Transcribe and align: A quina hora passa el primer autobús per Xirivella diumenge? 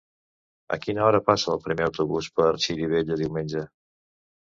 A 0.77 0.79
quina 0.85 1.03
hora 1.09 1.19
passa 1.27 1.53
el 1.57 1.63
primer 1.67 1.87
autobús 1.91 2.33
per 2.41 2.51
Xirivella 2.67 3.23
diumenge? 3.25 3.67